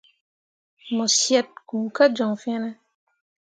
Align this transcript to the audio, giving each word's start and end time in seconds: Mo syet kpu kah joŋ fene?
Mo 0.95 1.05
syet 1.17 1.47
kpu 1.65 1.77
kah 1.95 2.11
joŋ 2.15 2.31
fene? 2.41 2.69